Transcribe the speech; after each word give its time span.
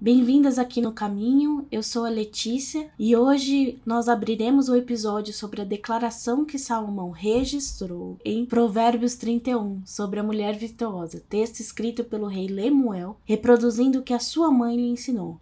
Bem-vindas 0.00 0.60
aqui 0.60 0.80
no 0.80 0.92
caminho, 0.92 1.66
eu 1.72 1.82
sou 1.82 2.04
a 2.04 2.08
Letícia 2.08 2.88
e 2.96 3.16
hoje 3.16 3.80
nós 3.84 4.08
abriremos 4.08 4.68
o 4.68 4.76
episódio 4.76 5.34
sobre 5.34 5.60
a 5.60 5.64
declaração 5.64 6.44
que 6.44 6.56
Salomão 6.56 7.10
registrou 7.10 8.16
em 8.24 8.46
Provérbios 8.46 9.16
31 9.16 9.82
sobre 9.84 10.20
a 10.20 10.22
mulher 10.22 10.56
virtuosa, 10.56 11.20
texto 11.28 11.58
escrito 11.58 12.04
pelo 12.04 12.28
rei 12.28 12.46
Lemuel, 12.46 13.16
reproduzindo 13.24 13.98
o 13.98 14.02
que 14.04 14.14
a 14.14 14.20
sua 14.20 14.52
mãe 14.52 14.76
lhe 14.76 14.88
ensinou. 14.88 15.40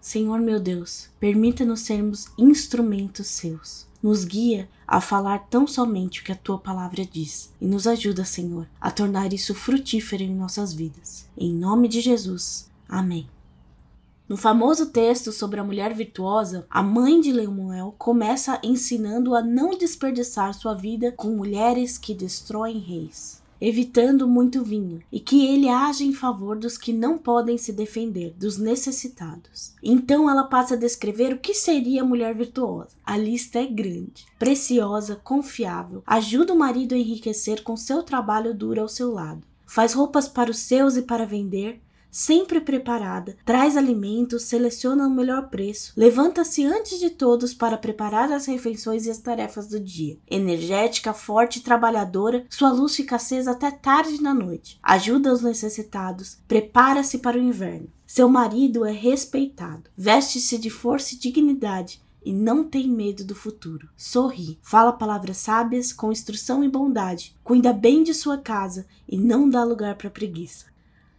Senhor 0.00 0.40
meu 0.40 0.58
Deus, 0.58 1.08
permita-nos 1.20 1.82
sermos 1.82 2.26
instrumentos 2.36 3.28
seus. 3.28 3.86
Nos 4.02 4.24
guia 4.24 4.68
a 4.88 5.00
falar 5.00 5.46
tão 5.48 5.68
somente 5.68 6.20
o 6.20 6.24
que 6.24 6.32
a 6.32 6.36
tua 6.36 6.58
palavra 6.58 7.06
diz 7.06 7.54
e 7.60 7.64
nos 7.64 7.86
ajuda, 7.86 8.24
Senhor, 8.24 8.68
a 8.80 8.90
tornar 8.90 9.32
isso 9.32 9.54
frutífero 9.54 10.24
em 10.24 10.34
nossas 10.34 10.74
vidas. 10.74 11.28
Em 11.38 11.54
nome 11.54 11.86
de 11.86 12.00
Jesus. 12.00 12.68
Amém. 12.88 13.28
No 14.26 14.38
famoso 14.38 14.86
texto 14.86 15.30
sobre 15.30 15.60
a 15.60 15.64
mulher 15.64 15.92
virtuosa, 15.92 16.66
a 16.70 16.82
mãe 16.82 17.20
de 17.20 17.30
Lemuel 17.30 17.94
começa 17.98 18.58
ensinando 18.62 19.34
a 19.34 19.42
não 19.42 19.76
desperdiçar 19.76 20.54
sua 20.54 20.72
vida 20.72 21.12
com 21.12 21.28
mulheres 21.28 21.98
que 21.98 22.14
destroem 22.14 22.78
reis, 22.78 23.42
evitando 23.60 24.26
muito 24.26 24.64
vinho, 24.64 25.02
e 25.12 25.20
que 25.20 25.46
ele 25.46 25.68
age 25.68 26.04
em 26.04 26.14
favor 26.14 26.56
dos 26.56 26.78
que 26.78 26.90
não 26.90 27.18
podem 27.18 27.58
se 27.58 27.70
defender, 27.70 28.34
dos 28.38 28.56
necessitados. 28.56 29.74
Então 29.82 30.30
ela 30.30 30.44
passa 30.44 30.72
a 30.72 30.78
descrever 30.78 31.34
o 31.34 31.38
que 31.38 31.52
seria 31.52 32.00
a 32.00 32.06
mulher 32.06 32.34
virtuosa. 32.34 32.96
A 33.04 33.18
lista 33.18 33.58
é 33.58 33.66
grande, 33.66 34.24
preciosa, 34.38 35.20
confiável, 35.22 36.02
ajuda 36.06 36.54
o 36.54 36.58
marido 36.58 36.94
a 36.94 36.98
enriquecer 36.98 37.62
com 37.62 37.76
seu 37.76 38.02
trabalho 38.02 38.54
duro 38.54 38.80
ao 38.80 38.88
seu 38.88 39.12
lado. 39.12 39.42
Faz 39.66 39.92
roupas 39.92 40.26
para 40.26 40.50
os 40.50 40.60
seus 40.60 40.96
e 40.96 41.02
para 41.02 41.26
vender, 41.26 41.82
sempre 42.14 42.60
preparada, 42.60 43.36
traz 43.44 43.76
alimentos, 43.76 44.44
seleciona 44.44 45.08
o 45.08 45.10
melhor 45.10 45.50
preço, 45.50 45.92
levanta-se 45.96 46.64
antes 46.64 47.00
de 47.00 47.10
todos 47.10 47.52
para 47.52 47.76
preparar 47.76 48.30
as 48.30 48.46
refeições 48.46 49.04
e 49.04 49.10
as 49.10 49.18
tarefas 49.18 49.66
do 49.66 49.80
dia. 49.80 50.16
Energética, 50.30 51.12
forte 51.12 51.58
e 51.58 51.62
trabalhadora, 51.62 52.46
sua 52.48 52.70
luz 52.70 52.94
fica 52.94 53.16
acesa 53.16 53.50
até 53.50 53.68
tarde 53.72 54.22
na 54.22 54.32
noite. 54.32 54.78
Ajuda 54.80 55.32
os 55.32 55.42
necessitados, 55.42 56.38
prepara-se 56.46 57.18
para 57.18 57.36
o 57.36 57.42
inverno. 57.42 57.88
Seu 58.06 58.28
marido 58.28 58.84
é 58.84 58.92
respeitado, 58.92 59.90
veste-se 59.96 60.56
de 60.56 60.70
força 60.70 61.14
e 61.14 61.18
dignidade, 61.18 62.00
e 62.24 62.32
não 62.32 62.62
tem 62.62 62.88
medo 62.88 63.24
do 63.24 63.34
futuro. 63.34 63.88
Sorri, 63.96 64.58
fala 64.62 64.92
palavras 64.92 65.38
sábias 65.38 65.92
com 65.92 66.12
instrução 66.12 66.62
e 66.62 66.68
bondade, 66.68 67.36
cuida 67.42 67.72
bem 67.72 68.04
de 68.04 68.14
sua 68.14 68.38
casa 68.38 68.86
e 69.08 69.18
não 69.18 69.48
dá 69.48 69.64
lugar 69.64 69.96
para 69.96 70.08
preguiça. 70.08 70.73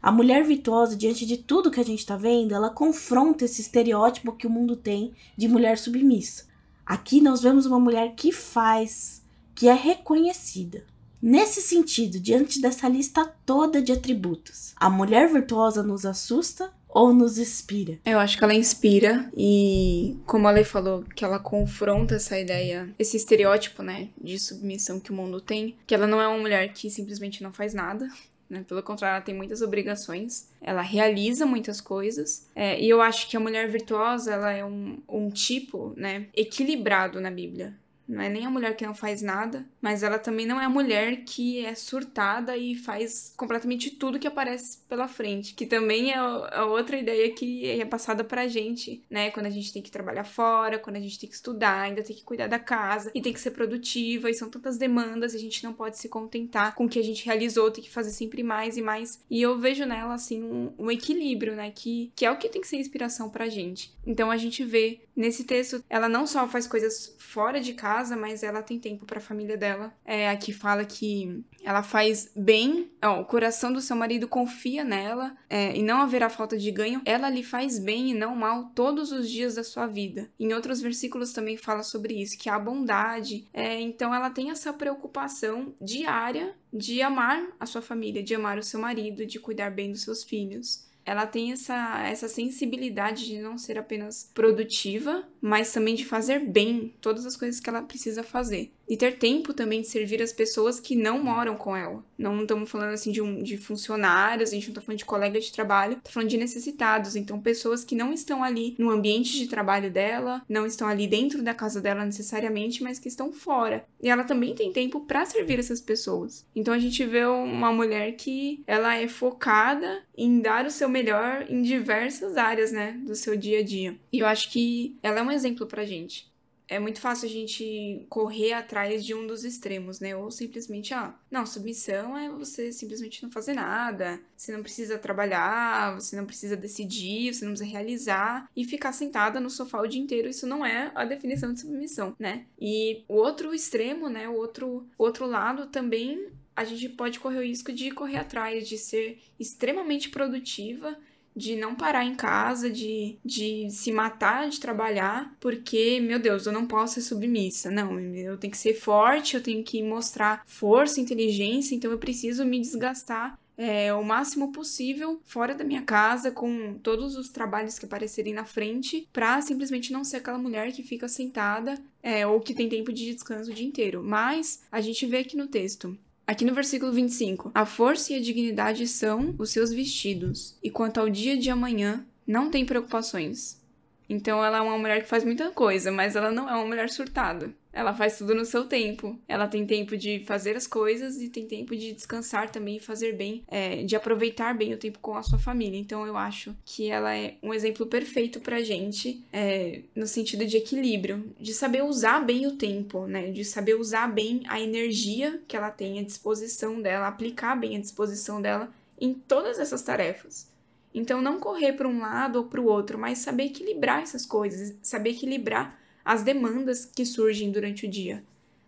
A 0.05 0.11
mulher 0.11 0.43
virtuosa, 0.43 0.95
diante 0.95 1.25
de 1.25 1.35
tudo 1.35 1.71
que 1.71 1.79
a 1.79 1.83
gente 1.83 1.97
está 1.97 2.15
vendo, 2.15 2.53
ela 2.53 2.69
confronta 2.69 3.43
esse 3.43 3.59
estereótipo 3.59 4.33
que 4.33 4.45
o 4.45 4.49
mundo 4.51 4.75
tem 4.75 5.15
de 5.35 5.47
mulher 5.47 5.79
submissa. 5.79 6.45
Aqui 6.85 7.19
nós 7.19 7.41
vemos 7.41 7.65
uma 7.65 7.79
mulher 7.79 8.13
que 8.15 8.31
faz, 8.31 9.23
que 9.55 9.67
é 9.67 9.73
reconhecida. 9.73 10.83
Nesse 11.19 11.59
sentido, 11.59 12.19
diante 12.19 12.61
dessa 12.61 12.87
lista 12.87 13.33
toda 13.47 13.81
de 13.81 13.91
atributos, 13.91 14.75
a 14.75 14.91
mulher 14.91 15.27
virtuosa 15.27 15.81
nos 15.81 16.05
assusta 16.05 16.71
ou 16.87 17.11
nos 17.11 17.39
inspira? 17.39 17.97
Eu 18.05 18.19
acho 18.19 18.37
que 18.37 18.43
ela 18.43 18.53
inspira 18.53 19.27
e, 19.35 20.15
como 20.27 20.47
a 20.47 20.51
Lei 20.51 20.63
falou, 20.63 21.03
que 21.15 21.25
ela 21.25 21.39
confronta 21.39 22.13
essa 22.13 22.39
ideia, 22.39 22.93
esse 22.99 23.17
estereótipo, 23.17 23.81
né, 23.81 24.09
de 24.21 24.37
submissão 24.37 24.99
que 24.99 25.11
o 25.11 25.15
mundo 25.15 25.41
tem, 25.41 25.75
que 25.87 25.95
ela 25.95 26.05
não 26.05 26.21
é 26.21 26.27
uma 26.27 26.37
mulher 26.37 26.71
que 26.73 26.91
simplesmente 26.91 27.41
não 27.41 27.51
faz 27.51 27.73
nada, 27.73 28.07
né? 28.49 28.63
Pelo 28.67 28.83
contrário, 28.83 29.15
ela 29.15 29.25
tem 29.25 29.35
muitas 29.35 29.61
obrigações, 29.61 30.49
ela 30.61 30.81
realiza 30.81 31.45
muitas 31.45 31.81
coisas. 31.81 32.47
É, 32.55 32.79
e 32.79 32.89
eu 32.89 33.01
acho 33.01 33.29
que 33.29 33.37
a 33.37 33.39
mulher 33.39 33.69
virtuosa 33.69 34.33
ela 34.33 34.51
é 34.51 34.63
um, 34.63 34.99
um 35.07 35.29
tipo 35.29 35.93
né, 35.95 36.27
equilibrado 36.33 37.19
na 37.19 37.31
Bíblia. 37.31 37.73
Não 38.07 38.21
é 38.21 38.29
nem 38.29 38.45
a 38.45 38.49
mulher 38.49 38.75
que 38.75 38.85
não 38.85 38.93
faz 38.93 39.21
nada, 39.21 39.65
mas 39.81 40.03
ela 40.03 40.19
também 40.19 40.45
não 40.45 40.59
é 40.59 40.65
a 40.65 40.69
mulher 40.69 41.23
que 41.23 41.65
é 41.65 41.73
surtada 41.73 42.55
e 42.55 42.75
faz 42.75 43.33
completamente 43.35 43.91
tudo 43.91 44.19
que 44.19 44.27
aparece 44.27 44.79
pela 44.87 45.07
frente, 45.07 45.53
que 45.53 45.65
também 45.65 46.11
é 46.11 46.17
a 46.17 46.65
outra 46.65 46.97
ideia 46.97 47.31
que 47.31 47.67
é 47.67 47.85
passada 47.85 48.23
pra 48.23 48.47
gente, 48.47 49.03
né? 49.09 49.31
Quando 49.31 49.47
a 49.47 49.51
gente 49.51 49.73
tem 49.73 49.81
que 49.81 49.91
trabalhar 49.91 50.23
fora, 50.23 50.79
quando 50.79 50.97
a 50.97 50.99
gente 50.99 51.19
tem 51.19 51.29
que 51.29 51.35
estudar, 51.35 51.81
ainda 51.81 52.03
tem 52.03 52.15
que 52.15 52.23
cuidar 52.23 52.47
da 52.47 52.59
casa 52.59 53.11
e 53.13 53.21
tem 53.21 53.33
que 53.33 53.39
ser 53.39 53.51
produtiva, 53.51 54.29
e 54.29 54.33
são 54.33 54.49
tantas 54.49 54.77
demandas, 54.77 55.33
a 55.33 55.39
gente 55.39 55.63
não 55.63 55.73
pode 55.73 55.97
se 55.97 56.09
contentar 56.09 56.75
com 56.75 56.85
o 56.85 56.89
que 56.89 56.99
a 56.99 57.03
gente 57.03 57.25
realizou, 57.25 57.71
tem 57.71 57.83
que 57.83 57.91
fazer 57.91 58.11
sempre 58.11 58.43
mais 58.43 58.77
e 58.77 58.81
mais. 58.81 59.19
E 59.29 59.41
eu 59.41 59.57
vejo 59.57 59.85
nela, 59.85 60.13
assim, 60.13 60.43
um, 60.43 60.73
um 60.77 60.91
equilíbrio, 60.91 61.55
né? 61.55 61.71
Que, 61.73 62.11
que 62.15 62.25
é 62.25 62.31
o 62.31 62.37
que 62.37 62.49
tem 62.49 62.61
que 62.61 62.67
ser 62.67 62.77
inspiração 62.77 63.29
pra 63.29 63.49
gente. 63.49 63.93
Então 64.05 64.29
a 64.29 64.37
gente 64.37 64.63
vê 64.63 64.99
nesse 65.15 65.45
texto, 65.45 65.83
ela 65.89 66.09
não 66.09 66.27
só 66.27 66.47
faz 66.47 66.67
coisas 66.67 67.15
fora 67.17 67.59
de 67.59 67.73
casa, 67.73 67.94
casa, 67.95 68.17
mas 68.17 68.43
ela 68.43 68.61
tem 68.61 68.77
tempo 68.77 69.05
para 69.05 69.19
a 69.19 69.21
família 69.21 69.57
dela. 69.57 69.93
É, 70.03 70.29
aqui 70.29 70.51
fala 70.51 70.83
que 70.83 71.43
ela 71.63 71.81
faz 71.81 72.31
bem, 72.35 72.91
ó, 73.01 73.21
o 73.21 73.25
coração 73.25 73.71
do 73.71 73.79
seu 73.79 73.95
marido 73.95 74.27
confia 74.27 74.83
nela 74.83 75.35
é, 75.49 75.75
e 75.75 75.81
não 75.81 76.01
haverá 76.01 76.29
falta 76.29 76.57
de 76.57 76.69
ganho. 76.71 77.01
Ela 77.05 77.29
lhe 77.29 77.43
faz 77.43 77.79
bem 77.79 78.11
e 78.11 78.13
não 78.13 78.35
mal 78.35 78.71
todos 78.75 79.11
os 79.11 79.29
dias 79.29 79.55
da 79.55 79.63
sua 79.63 79.87
vida. 79.87 80.29
Em 80.37 80.53
outros 80.53 80.81
versículos 80.81 81.31
também 81.31 81.55
fala 81.55 81.83
sobre 81.83 82.13
isso, 82.21 82.37
que 82.37 82.49
há 82.49 82.59
bondade. 82.59 83.47
É, 83.53 83.79
então 83.79 84.13
ela 84.13 84.29
tem 84.29 84.51
essa 84.51 84.73
preocupação 84.73 85.73
diária 85.81 86.53
de 86.73 87.01
amar 87.01 87.47
a 87.57 87.65
sua 87.65 87.81
família, 87.81 88.21
de 88.21 88.35
amar 88.35 88.57
o 88.57 88.63
seu 88.63 88.79
marido, 88.79 89.25
de 89.25 89.39
cuidar 89.39 89.71
bem 89.71 89.91
dos 89.91 90.01
seus 90.01 90.23
filhos 90.23 90.85
ela 91.05 91.27
tem 91.27 91.51
essa, 91.51 92.03
essa 92.03 92.27
sensibilidade 92.27 93.25
de 93.25 93.39
não 93.39 93.57
ser 93.57 93.77
apenas 93.77 94.29
produtiva, 94.33 95.27
mas 95.39 95.71
também 95.71 95.95
de 95.95 96.03
fazer 96.03 96.39
bem 96.39 96.93
todas 96.99 97.25
as 97.25 97.37
coisas 97.37 97.59
que 97.59 97.69
ela 97.69 97.83
precisa 97.83 98.23
fazer 98.23 98.71
e 98.87 98.95
ter 98.95 99.17
tempo 99.17 99.53
também 99.53 99.81
de 99.81 99.87
servir 99.87 100.21
as 100.21 100.31
pessoas 100.31 100.79
que 100.79 100.95
não 100.95 101.23
moram 101.23 101.55
com 101.55 101.75
ela. 101.75 102.03
Não 102.17 102.41
estamos 102.41 102.69
falando 102.69 102.93
assim 102.93 103.11
de, 103.11 103.21
um, 103.21 103.41
de 103.41 103.57
funcionários, 103.57 104.49
a 104.49 104.53
gente 104.53 104.67
não 104.67 104.73
está 104.73 104.81
falando 104.81 104.99
de 104.99 105.05
colegas 105.05 105.45
de 105.45 105.51
trabalho, 105.51 105.97
está 105.97 106.11
falando 106.11 106.29
de 106.29 106.37
necessitados. 106.37 107.15
Então, 107.15 107.39
pessoas 107.39 107.83
que 107.83 107.95
não 107.95 108.13
estão 108.13 108.43
ali 108.43 108.75
no 108.77 108.89
ambiente 108.89 109.37
de 109.37 109.47
trabalho 109.47 109.91
dela, 109.91 110.41
não 110.47 110.65
estão 110.65 110.87
ali 110.87 111.07
dentro 111.07 111.41
da 111.41 111.53
casa 111.53 111.81
dela 111.81 112.05
necessariamente, 112.05 112.83
mas 112.83 112.99
que 112.99 113.07
estão 113.07 113.33
fora. 113.33 113.85
E 114.01 114.09
ela 114.09 114.23
também 114.23 114.55
tem 114.55 114.71
tempo 114.71 115.01
para 115.01 115.25
servir 115.25 115.59
essas 115.59 115.81
pessoas. 115.81 116.45
Então, 116.55 116.73
a 116.73 116.79
gente 116.79 117.03
vê 117.05 117.25
uma 117.25 117.71
mulher 117.71 118.13
que 118.13 118.63
ela 118.67 118.95
é 118.95 119.07
focada 119.07 120.03
em 120.17 120.39
dar 120.39 120.65
o 120.65 120.71
seu 120.71 120.87
melhor 120.87 121.45
em 121.49 121.61
diversas 121.61 122.37
áreas, 122.37 122.71
né, 122.71 122.93
do 123.05 123.15
seu 123.15 123.35
dia 123.35 123.59
a 123.59 123.63
dia. 123.63 123.97
E 124.11 124.19
eu 124.19 124.27
acho 124.27 124.51
que 124.51 124.95
ela 125.01 125.19
é 125.19 125.23
um 125.23 125.31
exemplo 125.31 125.65
pra 125.65 125.85
gente 125.85 126.33
é 126.67 126.79
muito 126.79 126.99
fácil 126.99 127.27
a 127.27 127.31
gente 127.31 128.05
correr 128.09 128.53
atrás 128.53 129.05
de 129.05 129.13
um 129.13 129.27
dos 129.27 129.43
extremos, 129.43 129.99
né? 129.99 130.15
Ou 130.15 130.31
simplesmente, 130.31 130.93
ah, 130.93 131.15
não, 131.29 131.45
submissão 131.45 132.17
é 132.17 132.29
você 132.29 132.71
simplesmente 132.71 133.21
não 133.21 133.29
fazer 133.29 133.53
nada, 133.53 134.19
você 134.35 134.51
não 134.51 134.63
precisa 134.63 134.97
trabalhar, 134.97 135.93
você 135.95 136.15
não 136.15 136.25
precisa 136.25 136.55
decidir, 136.55 137.33
você 137.33 137.45
não 137.45 137.51
precisa 137.51 137.71
realizar 137.71 138.49
e 138.55 138.65
ficar 138.65 138.93
sentada 138.93 139.39
no 139.39 139.49
sofá 139.49 139.81
o 139.81 139.87
dia 139.87 140.01
inteiro. 140.01 140.27
Isso 140.27 140.47
não 140.47 140.65
é 140.65 140.91
a 140.95 141.05
definição 141.05 141.53
de 141.53 141.61
submissão, 141.61 142.15
né? 142.19 142.45
E 142.59 143.03
o 143.07 143.15
outro 143.15 143.53
extremo, 143.53 144.09
né? 144.09 144.27
O 144.27 144.35
outro, 144.35 144.87
outro 144.97 145.25
lado 145.25 145.67
também 145.67 146.29
a 146.55 146.63
gente 146.63 146.87
pode 146.89 147.19
correr 147.19 147.39
o 147.39 147.43
risco 147.43 147.71
de 147.73 147.91
correr 147.91 148.17
atrás, 148.17 148.67
de 148.67 148.77
ser 148.77 149.21
extremamente 149.37 150.09
produtiva 150.09 150.97
de 151.35 151.55
não 151.55 151.75
parar 151.75 152.05
em 152.05 152.15
casa, 152.15 152.69
de, 152.69 153.17
de 153.23 153.69
se 153.69 153.91
matar 153.91 154.47
de 154.49 154.59
trabalhar, 154.59 155.35
porque, 155.39 155.99
meu 155.99 156.19
Deus, 156.19 156.45
eu 156.45 156.53
não 156.53 156.65
posso 156.65 156.95
ser 156.95 157.01
submissa. 157.01 157.69
Não, 157.69 157.99
eu 157.99 158.37
tenho 158.37 158.51
que 158.51 158.57
ser 158.57 158.73
forte, 158.73 159.35
eu 159.35 159.43
tenho 159.43 159.63
que 159.63 159.83
mostrar 159.83 160.43
força, 160.45 161.01
inteligência, 161.01 161.75
então 161.75 161.91
eu 161.91 161.97
preciso 161.97 162.45
me 162.45 162.59
desgastar 162.59 163.37
é, 163.57 163.93
o 163.93 164.03
máximo 164.03 164.51
possível 164.51 165.21
fora 165.25 165.55
da 165.55 165.63
minha 165.63 165.81
casa, 165.81 166.31
com 166.31 166.77
todos 166.79 167.15
os 167.15 167.29
trabalhos 167.29 167.79
que 167.79 167.85
aparecerem 167.85 168.33
na 168.33 168.45
frente, 168.45 169.07
pra 169.13 169.41
simplesmente 169.41 169.91
não 169.91 170.03
ser 170.03 170.17
aquela 170.17 170.37
mulher 170.37 170.71
que 170.71 170.83
fica 170.83 171.07
sentada 171.07 171.77
é, 172.03 172.25
ou 172.27 172.39
que 172.39 172.53
tem 172.53 172.69
tempo 172.69 172.91
de 172.91 173.13
descanso 173.13 173.51
o 173.51 173.53
dia 173.53 173.65
inteiro. 173.65 174.03
Mas 174.03 174.63
a 174.71 174.81
gente 174.81 175.05
vê 175.05 175.19
aqui 175.19 175.37
no 175.37 175.47
texto 175.47 175.97
Aqui 176.27 176.43
no 176.43 176.55
versículo 176.55 176.91
25: 176.91 177.51
A 177.53 177.65
força 177.65 178.13
e 178.13 178.15
a 178.15 178.21
dignidade 178.21 178.87
são 178.87 179.35
os 179.37 179.51
seus 179.51 179.71
vestidos, 179.71 180.57
e 180.63 180.71
quanto 180.71 180.99
ao 180.99 181.09
dia 181.09 181.37
de 181.37 181.49
amanhã, 181.49 182.05
não 182.25 182.49
tem 182.49 182.65
preocupações. 182.65 183.61
Então 184.09 184.43
ela 184.43 184.57
é 184.57 184.61
uma 184.61 184.77
mulher 184.77 185.01
que 185.01 185.09
faz 185.09 185.23
muita 185.23 185.51
coisa, 185.51 185.91
mas 185.91 186.15
ela 186.15 186.31
não 186.31 186.49
é 186.49 186.53
uma 186.53 186.65
mulher 186.65 186.89
surtada. 186.89 187.53
Ela 187.75 187.93
faz 187.93 188.17
tudo 188.17 188.33
no 188.33 188.45
seu 188.45 188.63
tempo. 188.63 189.19
Ela 189.27 189.49
tem 189.49 189.65
tempo 189.65 189.97
de 189.97 190.21
fazer 190.21 190.55
as 190.55 190.65
coisas 190.65 191.21
e 191.21 191.27
tem 191.27 191.45
tempo 191.45 191.75
de 191.75 191.91
descansar 191.91 192.49
também 192.49 192.79
fazer 192.79 193.11
bem, 193.11 193.43
é, 193.49 193.83
de 193.83 193.97
aproveitar 193.97 194.55
bem 194.57 194.73
o 194.73 194.77
tempo 194.77 194.97
com 194.99 195.17
a 195.17 195.21
sua 195.21 195.37
família. 195.37 195.77
Então 195.77 196.07
eu 196.07 196.15
acho 196.15 196.55
que 196.63 196.89
ela 196.89 197.13
é 197.13 197.35
um 197.43 197.53
exemplo 197.53 197.85
perfeito 197.85 198.39
pra 198.39 198.63
gente 198.63 199.21
é, 199.33 199.81
no 199.93 200.07
sentido 200.07 200.45
de 200.45 200.55
equilíbrio, 200.55 201.35
de 201.37 201.53
saber 201.53 201.83
usar 201.83 202.21
bem 202.21 202.47
o 202.47 202.55
tempo, 202.55 203.05
né? 203.07 203.29
De 203.29 203.43
saber 203.43 203.75
usar 203.75 204.07
bem 204.07 204.43
a 204.47 204.61
energia 204.61 205.41
que 205.45 205.57
ela 205.57 205.69
tem 205.69 205.99
à 205.99 206.03
disposição 206.03 206.81
dela, 206.81 207.09
aplicar 207.09 207.55
bem 207.55 207.75
a 207.75 207.81
disposição 207.81 208.41
dela 208.41 208.71
em 208.97 209.13
todas 209.13 209.59
essas 209.59 209.81
tarefas. 209.81 210.47
Então, 210.93 211.21
não 211.21 211.41
correr 211.41 211.73
para 211.73 211.89
um 211.89 211.99
lado 211.99 212.37
ou 212.37 212.45
para 212.45 212.61
o 212.61 212.65
outro, 212.67 212.97
mas 212.97 213.17
saber 213.17 213.47
equilibrar 213.47 214.01
essas 214.01 214.25
coisas, 214.25 214.73
saber 214.81 215.09
equilibrar 215.09 215.77
as 216.05 216.23
demandas 216.23 216.85
que 216.85 217.03
surgem 217.03 217.51
durante 217.51 217.87
o 217.87 217.89
dia, 217.89 218.23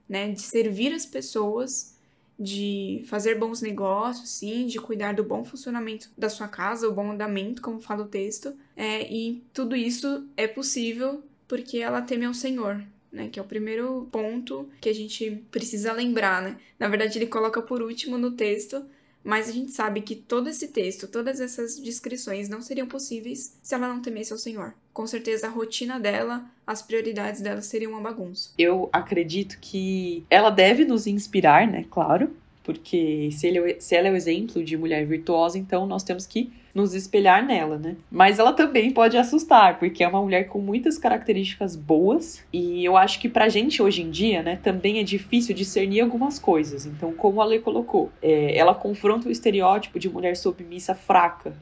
né? 0.09 0.31
De 0.31 0.41
servir 0.41 0.91
as 0.91 1.05
pessoas, 1.05 1.95
de 2.39 3.03
fazer 3.05 3.35
bons 3.35 3.61
negócios, 3.61 4.29
sim, 4.29 4.65
de 4.65 4.79
cuidar 4.79 5.13
do 5.13 5.23
bom 5.23 5.43
funcionamento 5.43 6.09
da 6.17 6.29
sua 6.29 6.47
casa, 6.47 6.89
o 6.89 6.93
bom 6.93 7.11
andamento, 7.11 7.61
como 7.61 7.79
fala 7.79 8.03
o 8.03 8.07
texto. 8.07 8.53
É, 8.75 9.11
e 9.11 9.43
tudo 9.53 9.75
isso 9.75 10.27
é 10.35 10.47
possível 10.47 11.23
porque 11.47 11.77
ela 11.77 12.01
teme 12.01 12.25
ao 12.25 12.33
Senhor, 12.33 12.83
né? 13.11 13.29
Que 13.29 13.39
é 13.39 13.41
o 13.41 13.45
primeiro 13.45 14.07
ponto 14.11 14.67
que 14.81 14.89
a 14.89 14.93
gente 14.93 15.43
precisa 15.51 15.93
lembrar, 15.93 16.41
né? 16.41 16.57
Na 16.79 16.87
verdade, 16.87 17.19
ele 17.19 17.27
coloca 17.27 17.61
por 17.61 17.81
último 17.81 18.17
no 18.17 18.31
texto, 18.31 18.83
mas 19.27 19.49
a 19.49 19.51
gente 19.51 19.71
sabe 19.71 19.99
que 19.99 20.15
todo 20.15 20.47
esse 20.47 20.69
texto, 20.69 21.05
todas 21.05 21.41
essas 21.41 21.77
descrições 21.77 22.47
não 22.47 22.61
seriam 22.61 22.87
possíveis 22.87 23.57
se 23.61 23.75
ela 23.75 23.89
não 23.89 24.01
temesse 24.01 24.31
ao 24.31 24.39
Senhor. 24.39 24.73
Com 24.93 25.05
certeza 25.05 25.47
a 25.47 25.49
rotina 25.49 25.99
dela, 25.99 26.45
as 26.65 26.81
prioridades 26.81 27.41
dela 27.41 27.61
seriam 27.61 27.91
uma 27.91 27.99
bagunça. 27.99 28.51
Eu 28.57 28.87
acredito 28.93 29.57
que 29.59 30.23
ela 30.29 30.49
deve 30.49 30.85
nos 30.85 31.07
inspirar, 31.07 31.67
né? 31.67 31.85
Claro, 31.91 32.33
porque 32.63 33.29
se, 33.33 33.47
ele, 33.47 33.71
é 33.73 33.77
se 33.81 33.97
ela 33.97 34.07
é 34.07 34.11
o 34.11 34.15
exemplo 34.15 34.63
de 34.63 34.77
mulher 34.77 35.05
virtuosa, 35.05 35.57
então 35.57 35.85
nós 35.85 36.03
temos 36.03 36.25
que 36.25 36.49
nos 36.77 36.93
espelhar 36.93 37.43
nela, 37.43 37.79
né? 37.79 37.95
Mas 38.11 38.37
ela 38.37 38.53
também 38.53 38.91
pode 38.91 39.17
assustar, 39.17 39.79
porque 39.79 40.03
é 40.03 40.07
uma 40.07 40.21
mulher 40.21 40.43
com 40.43 40.59
muitas 40.59 40.95
características 40.99 41.75
boas, 41.75 42.45
e 42.53 42.85
eu 42.85 42.95
acho 42.95 43.19
que 43.19 43.27
pra 43.27 43.49
gente 43.49 43.81
hoje 43.81 44.03
em 44.03 44.11
dia, 44.11 44.43
né, 44.43 44.59
também 44.61 44.99
é 44.99 45.03
difícil 45.03 45.55
discernir 45.55 46.01
algumas 46.01 46.37
coisas. 46.37 46.85
Então, 46.85 47.13
como 47.13 47.41
a 47.41 47.45
Lê 47.45 47.57
colocou, 47.57 48.11
é, 48.21 48.55
ela 48.55 48.75
confronta 48.75 49.27
o 49.27 49.31
estereótipo 49.31 49.97
de 49.97 50.07
mulher 50.07 50.37
submissa 50.37 50.93
fraca, 50.93 51.55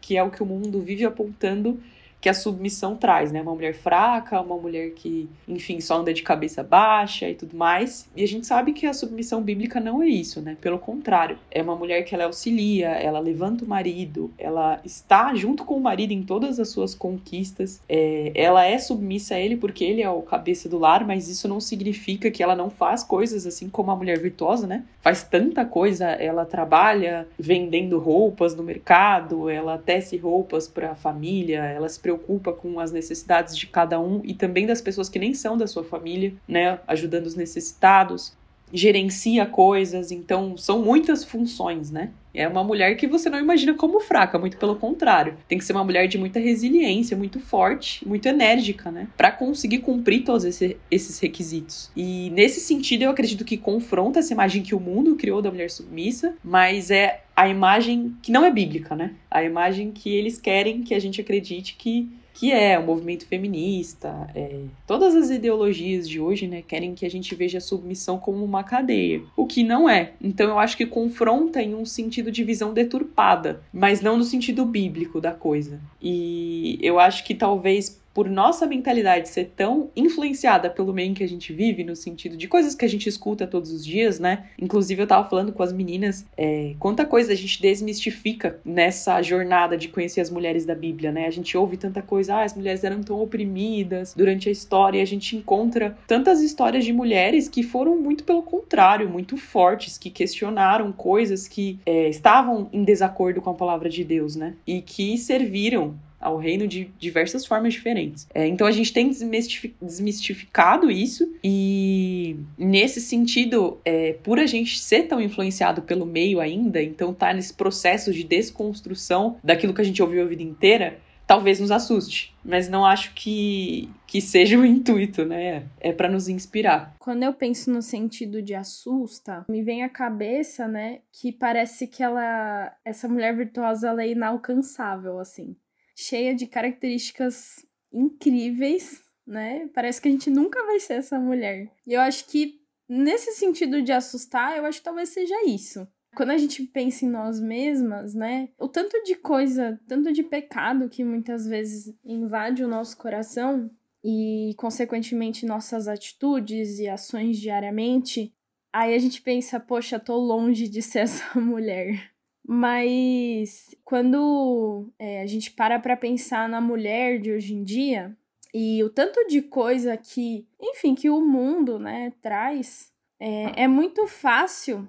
que 0.00 0.16
é 0.16 0.22
o 0.22 0.30
que 0.30 0.42
o 0.42 0.46
mundo 0.46 0.80
vive 0.80 1.04
apontando 1.04 1.78
que 2.22 2.28
a 2.28 2.34
submissão 2.34 2.94
traz, 2.96 3.32
né? 3.32 3.42
Uma 3.42 3.52
mulher 3.52 3.74
fraca, 3.74 4.40
uma 4.40 4.56
mulher 4.56 4.92
que, 4.92 5.28
enfim, 5.48 5.80
só 5.80 5.98
anda 5.98 6.14
de 6.14 6.22
cabeça 6.22 6.62
baixa 6.62 7.28
e 7.28 7.34
tudo 7.34 7.56
mais. 7.56 8.08
E 8.14 8.22
a 8.22 8.28
gente 8.28 8.46
sabe 8.46 8.72
que 8.72 8.86
a 8.86 8.94
submissão 8.94 9.42
bíblica 9.42 9.80
não 9.80 10.00
é 10.00 10.06
isso, 10.06 10.40
né? 10.40 10.56
Pelo 10.60 10.78
contrário, 10.78 11.36
é 11.50 11.60
uma 11.60 11.74
mulher 11.74 12.04
que 12.04 12.14
ela 12.14 12.24
auxilia, 12.24 12.90
ela 12.90 13.18
levanta 13.18 13.64
o 13.64 13.68
marido, 13.68 14.30
ela 14.38 14.80
está 14.84 15.34
junto 15.34 15.64
com 15.64 15.74
o 15.74 15.80
marido 15.80 16.12
em 16.12 16.22
todas 16.22 16.60
as 16.60 16.68
suas 16.68 16.94
conquistas. 16.94 17.82
É, 17.88 18.30
ela 18.36 18.64
é 18.64 18.78
submissa 18.78 19.34
a 19.34 19.40
ele 19.40 19.56
porque 19.56 19.82
ele 19.82 20.00
é 20.00 20.08
o 20.08 20.22
cabeça 20.22 20.68
do 20.68 20.78
lar, 20.78 21.04
mas 21.04 21.28
isso 21.28 21.48
não 21.48 21.60
significa 21.60 22.30
que 22.30 22.40
ela 22.40 22.54
não 22.54 22.70
faz 22.70 23.02
coisas 23.02 23.48
assim 23.48 23.68
como 23.68 23.90
a 23.90 23.96
mulher 23.96 24.20
virtuosa, 24.20 24.64
né? 24.64 24.84
Faz 25.00 25.24
tanta 25.24 25.64
coisa, 25.64 26.06
ela 26.06 26.44
trabalha 26.44 27.26
vendendo 27.36 27.98
roupas 27.98 28.54
no 28.54 28.62
mercado, 28.62 29.50
ela 29.50 29.76
tece 29.76 30.16
roupas 30.16 30.68
para 30.68 30.92
a 30.92 30.94
família, 30.94 31.64
ela 31.64 31.88
se 31.88 31.98
preocupa 32.12 32.52
com 32.52 32.78
as 32.78 32.92
necessidades 32.92 33.56
de 33.56 33.66
cada 33.66 33.98
um 33.98 34.20
e 34.24 34.34
também 34.34 34.66
das 34.66 34.80
pessoas 34.80 35.08
que 35.08 35.18
nem 35.18 35.34
são 35.34 35.56
da 35.56 35.66
sua 35.66 35.84
família, 35.84 36.34
né? 36.46 36.78
Ajudando 36.86 37.26
os 37.26 37.34
necessitados, 37.34 38.32
gerencia 38.72 39.46
coisas, 39.46 40.10
então 40.10 40.56
são 40.56 40.82
muitas 40.82 41.24
funções, 41.24 41.90
né? 41.90 42.10
É 42.34 42.48
uma 42.48 42.64
mulher 42.64 42.96
que 42.96 43.06
você 43.06 43.28
não 43.28 43.38
imagina 43.38 43.74
como 43.74 44.00
fraca, 44.00 44.38
muito 44.38 44.56
pelo 44.56 44.76
contrário. 44.76 45.36
Tem 45.48 45.58
que 45.58 45.64
ser 45.64 45.72
uma 45.72 45.84
mulher 45.84 46.06
de 46.08 46.18
muita 46.18 46.40
resiliência, 46.40 47.16
muito 47.16 47.38
forte, 47.40 48.06
muito 48.06 48.26
enérgica, 48.26 48.90
né? 48.90 49.08
Para 49.16 49.30
conseguir 49.30 49.78
cumprir 49.78 50.24
todos 50.24 50.44
esse, 50.44 50.76
esses 50.90 51.18
requisitos. 51.18 51.90
E 51.96 52.30
nesse 52.30 52.60
sentido, 52.60 53.02
eu 53.02 53.10
acredito 53.10 53.44
que 53.44 53.56
confronta 53.56 54.18
essa 54.18 54.32
imagem 54.32 54.62
que 54.62 54.74
o 54.74 54.80
mundo 54.80 55.16
criou 55.16 55.42
da 55.42 55.50
mulher 55.50 55.70
submissa, 55.70 56.34
mas 56.42 56.90
é 56.90 57.22
a 57.36 57.48
imagem 57.48 58.14
que 58.22 58.32
não 58.32 58.44
é 58.44 58.50
bíblica, 58.50 58.94
né? 58.94 59.14
A 59.30 59.42
imagem 59.42 59.90
que 59.90 60.14
eles 60.14 60.38
querem 60.38 60.82
que 60.82 60.94
a 60.94 60.98
gente 60.98 61.20
acredite 61.20 61.76
que 61.76 62.10
que 62.34 62.50
é 62.50 62.78
o 62.78 62.84
movimento 62.84 63.26
feminista, 63.26 64.28
é, 64.34 64.62
todas 64.86 65.14
as 65.14 65.30
ideologias 65.30 66.08
de 66.08 66.18
hoje, 66.18 66.46
né, 66.46 66.62
querem 66.66 66.94
que 66.94 67.04
a 67.04 67.10
gente 67.10 67.34
veja 67.34 67.58
a 67.58 67.60
submissão 67.60 68.18
como 68.18 68.44
uma 68.44 68.64
cadeia, 68.64 69.22
o 69.36 69.46
que 69.46 69.62
não 69.62 69.88
é. 69.88 70.12
Então 70.20 70.48
eu 70.48 70.58
acho 70.58 70.76
que 70.76 70.86
confronta 70.86 71.62
em 71.62 71.74
um 71.74 71.84
sentido 71.84 72.21
de 72.30 72.44
visão 72.44 72.72
deturpada, 72.72 73.62
mas 73.72 74.00
não 74.00 74.16
no 74.16 74.24
sentido 74.24 74.64
bíblico 74.64 75.20
da 75.20 75.32
coisa. 75.32 75.80
E 76.00 76.78
eu 76.82 77.00
acho 77.00 77.24
que 77.24 77.34
talvez 77.34 78.01
por 78.14 78.28
nossa 78.28 78.66
mentalidade 78.66 79.28
ser 79.28 79.52
tão 79.56 79.90
influenciada 79.96 80.68
pelo 80.68 80.92
meio 80.92 81.10
em 81.10 81.14
que 81.14 81.24
a 81.24 81.28
gente 81.28 81.52
vive, 81.52 81.84
no 81.84 81.96
sentido 81.96 82.36
de 82.36 82.48
coisas 82.48 82.74
que 82.74 82.84
a 82.84 82.88
gente 82.88 83.08
escuta 83.08 83.46
todos 83.46 83.70
os 83.70 83.84
dias, 83.84 84.18
né? 84.18 84.46
Inclusive, 84.58 85.02
eu 85.02 85.06
tava 85.06 85.28
falando 85.28 85.52
com 85.52 85.62
as 85.62 85.72
meninas 85.72 86.26
é, 86.36 86.74
quanta 86.78 87.04
coisa 87.04 87.32
a 87.32 87.36
gente 87.36 87.60
desmistifica 87.60 88.58
nessa 88.64 89.20
jornada 89.22 89.76
de 89.76 89.88
conhecer 89.88 90.20
as 90.20 90.30
mulheres 90.30 90.64
da 90.64 90.74
Bíblia, 90.74 91.10
né? 91.10 91.26
A 91.26 91.30
gente 91.30 91.56
ouve 91.56 91.76
tanta 91.76 92.02
coisa, 92.02 92.36
ah, 92.36 92.44
as 92.44 92.54
mulheres 92.54 92.84
eram 92.84 93.02
tão 93.02 93.20
oprimidas 93.20 94.14
durante 94.14 94.48
a 94.48 94.52
história, 94.52 94.98
e 94.98 95.02
a 95.02 95.06
gente 95.06 95.36
encontra 95.36 95.96
tantas 96.06 96.40
histórias 96.40 96.84
de 96.84 96.92
mulheres 96.92 97.48
que 97.48 97.62
foram 97.62 97.96
muito 97.96 98.24
pelo 98.24 98.42
contrário, 98.42 99.08
muito 99.08 99.36
fortes, 99.36 99.96
que 99.96 100.10
questionaram 100.10 100.92
coisas 100.92 101.48
que 101.48 101.78
é, 101.86 102.08
estavam 102.08 102.68
em 102.72 102.84
desacordo 102.84 103.40
com 103.40 103.50
a 103.50 103.54
palavra 103.54 103.88
de 103.88 104.04
Deus, 104.04 104.36
né? 104.36 104.54
E 104.66 104.80
que 104.80 105.16
serviram 105.16 105.94
ao 106.22 106.38
reino 106.38 106.66
de 106.66 106.90
diversas 106.98 107.44
formas 107.44 107.74
diferentes. 107.74 108.26
É, 108.32 108.46
então 108.46 108.66
a 108.66 108.70
gente 108.70 108.92
tem 108.92 109.10
desmistificado 109.10 110.90
isso 110.90 111.34
e 111.42 112.36
nesse 112.56 113.00
sentido, 113.00 113.78
é, 113.84 114.14
por 114.22 114.38
a 114.38 114.46
gente 114.46 114.78
ser 114.78 115.02
tão 115.02 115.20
influenciado 115.20 115.82
pelo 115.82 116.06
meio 116.06 116.40
ainda, 116.40 116.82
então 116.82 117.12
tá 117.12 117.34
nesse 117.34 117.52
processo 117.52 118.12
de 118.12 118.22
desconstrução 118.22 119.36
daquilo 119.42 119.74
que 119.74 119.80
a 119.80 119.84
gente 119.84 120.02
ouviu 120.02 120.22
a 120.22 120.26
vida 120.26 120.42
inteira, 120.42 120.98
talvez 121.26 121.60
nos 121.60 121.70
assuste, 121.70 122.34
mas 122.44 122.68
não 122.68 122.84
acho 122.84 123.14
que, 123.14 123.90
que 124.06 124.20
seja 124.20 124.56
o 124.58 124.66
intuito, 124.66 125.24
né? 125.24 125.66
É 125.80 125.92
para 125.92 126.08
nos 126.08 126.28
inspirar. 126.28 126.94
Quando 126.98 127.22
eu 127.22 127.32
penso 127.32 127.70
no 127.70 127.82
sentido 127.82 128.42
de 128.42 128.54
assusta, 128.54 129.44
me 129.48 129.62
vem 129.62 129.82
à 129.82 129.88
cabeça, 129.88 130.68
né, 130.68 131.00
que 131.12 131.32
parece 131.32 131.86
que 131.86 132.02
ela 132.02 132.72
essa 132.84 133.08
mulher 133.08 133.34
virtuosa 133.34 133.88
ela 133.88 134.02
é 134.02 134.10
inalcançável 134.10 135.18
assim 135.18 135.56
cheia 136.02 136.34
de 136.34 136.46
características 136.46 137.64
incríveis, 137.92 139.02
né? 139.26 139.68
Parece 139.74 140.00
que 140.00 140.08
a 140.08 140.10
gente 140.10 140.30
nunca 140.30 140.64
vai 140.64 140.80
ser 140.80 140.94
essa 140.94 141.18
mulher. 141.18 141.70
E 141.86 141.92
eu 141.92 142.00
acho 142.00 142.26
que 142.26 142.60
nesse 142.88 143.32
sentido 143.32 143.82
de 143.82 143.92
assustar, 143.92 144.56
eu 144.56 144.64
acho 144.64 144.78
que 144.78 144.84
talvez 144.84 145.08
seja 145.08 145.46
isso. 145.46 145.86
Quando 146.14 146.30
a 146.30 146.36
gente 146.36 146.62
pensa 146.64 147.06
em 147.06 147.08
nós 147.08 147.40
mesmas, 147.40 148.14
né? 148.14 148.50
O 148.58 148.68
tanto 148.68 149.02
de 149.04 149.14
coisa, 149.14 149.80
tanto 149.88 150.12
de 150.12 150.22
pecado 150.22 150.90
que 150.90 151.02
muitas 151.02 151.46
vezes 151.46 151.94
invade 152.04 152.62
o 152.62 152.68
nosso 152.68 152.98
coração 152.98 153.70
e, 154.04 154.54
consequentemente, 154.58 155.46
nossas 155.46 155.88
atitudes 155.88 156.78
e 156.78 156.86
ações 156.86 157.38
diariamente, 157.38 158.34
aí 158.70 158.94
a 158.94 158.98
gente 158.98 159.22
pensa, 159.22 159.58
poxa, 159.58 159.98
tô 159.98 160.16
longe 160.16 160.68
de 160.68 160.82
ser 160.82 161.00
essa 161.08 161.40
mulher. 161.40 162.11
Mas 162.46 163.74
quando 163.84 164.90
é, 164.98 165.22
a 165.22 165.26
gente 165.26 165.50
para 165.50 165.78
para 165.78 165.96
pensar 165.96 166.48
na 166.48 166.60
mulher 166.60 167.20
de 167.20 167.32
hoje 167.32 167.54
em 167.54 167.62
dia 167.62 168.16
e 168.52 168.82
o 168.82 168.90
tanto 168.90 169.26
de 169.26 169.40
coisa 169.40 169.96
que, 169.96 170.46
enfim, 170.60 170.94
que 170.94 171.08
o 171.08 171.20
mundo, 171.20 171.78
né, 171.78 172.12
traz, 172.20 172.92
é, 173.18 173.62
é 173.62 173.68
muito 173.68 174.06
fácil 174.06 174.86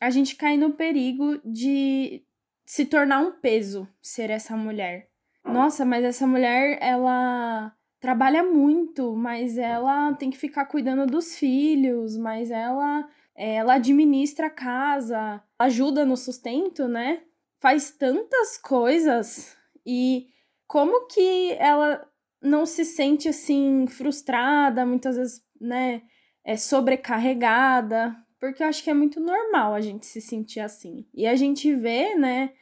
a 0.00 0.10
gente 0.10 0.36
cair 0.36 0.56
no 0.56 0.72
perigo 0.72 1.40
de 1.44 2.22
se 2.66 2.84
tornar 2.86 3.20
um 3.20 3.32
peso 3.32 3.86
ser 4.02 4.30
essa 4.30 4.56
mulher. 4.56 5.08
Nossa, 5.44 5.84
mas 5.84 6.04
essa 6.04 6.26
mulher, 6.26 6.78
ela 6.80 7.72
trabalha 8.00 8.42
muito, 8.42 9.14
mas 9.14 9.58
ela 9.58 10.12
tem 10.14 10.30
que 10.30 10.38
ficar 10.38 10.64
cuidando 10.64 11.06
dos 11.06 11.36
filhos, 11.36 12.16
mas 12.16 12.50
ela 12.50 13.06
ela 13.36 13.74
administra 13.74 14.46
a 14.46 14.50
casa, 14.50 15.42
ajuda 15.58 16.04
no 16.04 16.16
sustento, 16.16 16.86
né? 16.86 17.22
Faz 17.60 17.90
tantas 17.90 18.58
coisas 18.58 19.56
e 19.84 20.28
como 20.66 21.06
que 21.06 21.52
ela 21.52 22.06
não 22.40 22.66
se 22.66 22.84
sente 22.84 23.28
assim 23.28 23.86
frustrada, 23.86 24.84
muitas 24.84 25.16
vezes, 25.16 25.42
né, 25.60 26.02
é 26.44 26.56
sobrecarregada, 26.56 28.14
porque 28.38 28.62
eu 28.62 28.66
acho 28.66 28.84
que 28.84 28.90
é 28.90 28.94
muito 28.94 29.18
normal 29.18 29.74
a 29.74 29.80
gente 29.80 30.04
se 30.04 30.20
sentir 30.20 30.60
assim. 30.60 31.06
E 31.14 31.26
a 31.26 31.34
gente 31.34 31.74
vê, 31.74 32.14
né, 32.14 32.52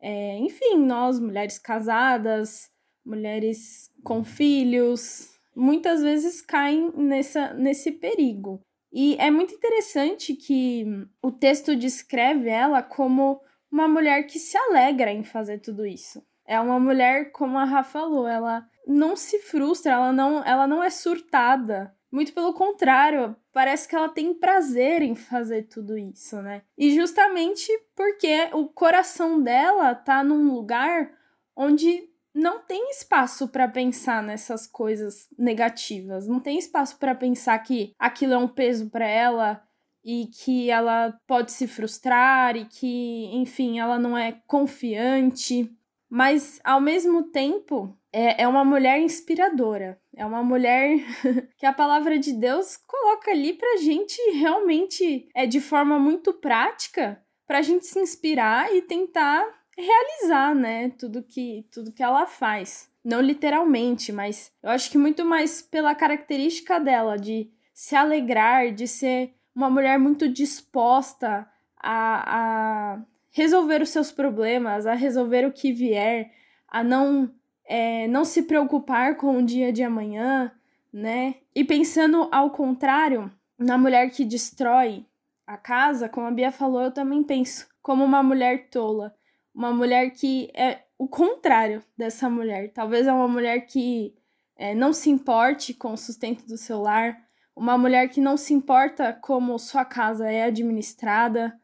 é, 0.00 0.38
enfim, 0.38 0.78
nós 0.78 1.20
mulheres 1.20 1.58
casadas, 1.58 2.70
mulheres 3.04 3.90
com 4.02 4.24
filhos, 4.24 5.30
muitas 5.54 6.02
vezes 6.02 6.40
caem 6.40 6.90
nessa, 6.96 7.52
nesse 7.52 7.92
perigo. 7.92 8.62
E 8.98 9.14
é 9.18 9.30
muito 9.30 9.52
interessante 9.52 10.32
que 10.32 10.86
o 11.20 11.30
texto 11.30 11.76
descreve 11.76 12.48
ela 12.48 12.82
como 12.82 13.42
uma 13.70 13.86
mulher 13.86 14.22
que 14.22 14.38
se 14.38 14.56
alegra 14.56 15.12
em 15.12 15.22
fazer 15.22 15.58
tudo 15.58 15.84
isso. 15.84 16.24
É 16.46 16.58
uma 16.58 16.80
mulher, 16.80 17.30
como 17.30 17.58
a 17.58 17.64
Rafa 17.64 18.00
falou, 18.00 18.26
ela 18.26 18.66
não 18.86 19.14
se 19.14 19.38
frustra, 19.40 19.92
ela 19.92 20.14
não, 20.14 20.42
ela 20.42 20.66
não 20.66 20.82
é 20.82 20.88
surtada. 20.88 21.94
Muito 22.10 22.32
pelo 22.32 22.54
contrário, 22.54 23.36
parece 23.52 23.86
que 23.86 23.94
ela 23.94 24.08
tem 24.08 24.32
prazer 24.32 25.02
em 25.02 25.14
fazer 25.14 25.64
tudo 25.64 25.98
isso, 25.98 26.40
né? 26.40 26.62
E 26.78 26.94
justamente 26.94 27.70
porque 27.94 28.48
o 28.54 28.66
coração 28.66 29.42
dela 29.42 29.94
tá 29.94 30.24
num 30.24 30.50
lugar 30.54 31.12
onde 31.54 32.08
não 32.36 32.60
tem 32.60 32.90
espaço 32.90 33.48
para 33.48 33.66
pensar 33.66 34.22
nessas 34.22 34.66
coisas 34.66 35.26
negativas, 35.38 36.28
não 36.28 36.38
tem 36.38 36.58
espaço 36.58 36.98
para 36.98 37.14
pensar 37.14 37.58
que 37.60 37.94
aquilo 37.98 38.34
é 38.34 38.36
um 38.36 38.46
peso 38.46 38.90
para 38.90 39.08
ela 39.08 39.62
e 40.04 40.26
que 40.26 40.70
ela 40.70 41.18
pode 41.26 41.50
se 41.50 41.66
frustrar 41.66 42.54
e 42.54 42.66
que, 42.66 43.30
enfim, 43.32 43.80
ela 43.80 43.98
não 43.98 44.16
é 44.16 44.32
confiante, 44.46 45.74
mas 46.10 46.60
ao 46.62 46.78
mesmo 46.78 47.22
tempo 47.24 47.98
é, 48.12 48.42
é 48.42 48.46
uma 48.46 48.64
mulher 48.64 49.00
inspiradora, 49.00 49.98
é 50.14 50.24
uma 50.24 50.42
mulher 50.42 50.98
que 51.56 51.64
a 51.64 51.72
palavra 51.72 52.18
de 52.18 52.34
Deus 52.34 52.76
coloca 52.76 53.30
ali 53.30 53.54
pra 53.54 53.78
gente 53.78 54.20
realmente 54.32 55.26
é 55.34 55.46
de 55.46 55.60
forma 55.60 55.98
muito 55.98 56.34
prática, 56.34 57.18
pra 57.46 57.62
gente 57.62 57.86
se 57.86 57.98
inspirar 57.98 58.74
e 58.74 58.82
tentar 58.82 59.42
realizar, 59.76 60.54
né, 60.54 60.90
tudo 60.90 61.22
que 61.22 61.66
tudo 61.70 61.92
que 61.92 62.02
ela 62.02 62.26
faz. 62.26 62.90
Não 63.04 63.20
literalmente, 63.20 64.10
mas 64.12 64.50
eu 64.62 64.70
acho 64.70 64.90
que 64.90 64.98
muito 64.98 65.24
mais 65.24 65.62
pela 65.62 65.94
característica 65.94 66.80
dela 66.80 67.16
de 67.16 67.50
se 67.72 67.94
alegrar, 67.94 68.72
de 68.72 68.88
ser 68.88 69.34
uma 69.54 69.70
mulher 69.70 69.98
muito 69.98 70.28
disposta 70.28 71.48
a, 71.78 72.94
a 72.94 73.02
resolver 73.30 73.82
os 73.82 73.90
seus 73.90 74.10
problemas, 74.10 74.86
a 74.86 74.94
resolver 74.94 75.46
o 75.46 75.52
que 75.52 75.72
vier, 75.72 76.32
a 76.68 76.82
não 76.82 77.30
é, 77.64 78.08
não 78.08 78.24
se 78.24 78.42
preocupar 78.42 79.16
com 79.16 79.38
o 79.38 79.44
dia 79.44 79.72
de 79.72 79.82
amanhã, 79.82 80.52
né? 80.92 81.36
E 81.54 81.64
pensando 81.64 82.28
ao 82.32 82.50
contrário, 82.50 83.30
na 83.58 83.76
mulher 83.76 84.10
que 84.10 84.24
destrói 84.24 85.04
a 85.46 85.56
casa, 85.56 86.08
como 86.08 86.26
a 86.26 86.30
Bia 86.30 86.50
falou, 86.50 86.82
eu 86.82 86.90
também 86.90 87.22
penso 87.22 87.68
como 87.82 88.04
uma 88.04 88.22
mulher 88.22 88.68
tola 88.68 89.15
uma 89.56 89.72
mulher 89.72 90.10
que 90.10 90.50
é 90.54 90.82
o 90.98 91.08
contrário 91.08 91.82
dessa 91.96 92.28
mulher. 92.28 92.70
Talvez 92.74 93.06
é 93.06 93.12
uma 93.12 93.26
mulher 93.26 93.60
que 93.60 94.14
é, 94.54 94.74
não 94.74 94.92
se 94.92 95.08
importe 95.08 95.72
com 95.72 95.94
o 95.94 95.96
sustento 95.96 96.46
do 96.46 96.58
seu 96.58 96.82
lar, 96.82 97.16
uma 97.56 97.78
mulher 97.78 98.10
que 98.10 98.20
não 98.20 98.36
se 98.36 98.52
importa 98.52 99.14
como 99.14 99.58
sua 99.58 99.82
casa 99.82 100.30
é 100.30 100.44
administrada, 100.44 101.58